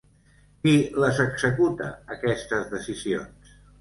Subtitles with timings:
[0.61, 0.71] Qui
[1.03, 3.57] les executa, aquestes decisions?